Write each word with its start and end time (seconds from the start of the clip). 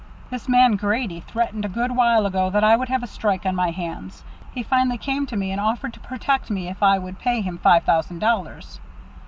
"This 0.31 0.49
man 0.49 0.77
Grady 0.77 1.19
threatened 1.19 1.63
a 1.63 1.69
good 1.69 1.91
while 1.95 2.25
ago 2.25 2.49
that 2.49 2.63
I 2.63 2.75
would 2.75 2.89
have 2.89 3.03
a 3.03 3.05
strike 3.05 3.45
on 3.45 3.55
my 3.55 3.69
hands. 3.69 4.23
He 4.51 4.63
finally 4.63 4.97
came 4.97 5.27
to 5.27 5.37
me 5.37 5.51
and 5.51 5.61
offered 5.61 5.93
to 5.93 5.99
protect 5.99 6.49
me 6.49 6.67
if 6.67 6.81
I 6.81 6.97
would 6.97 7.19
pay 7.19 7.41
him 7.41 7.59
five 7.59 7.83
thousand 7.83 8.17
dollars." 8.17 8.79